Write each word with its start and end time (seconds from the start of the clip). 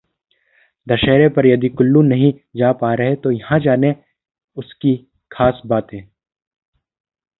दशहरे 0.87 1.27
पर 1.29 1.45
यदि 1.45 1.69
कुल्लू 1.69 2.01
नहीं 2.01 2.33
जा 2.57 2.71
पा 2.81 2.93
रहे 2.93 3.15
तो 3.15 3.31
यहां 3.31 3.59
जानें 3.59 3.93
उसकी 4.57 4.95
खास 5.31 5.61
बातें 5.65 6.01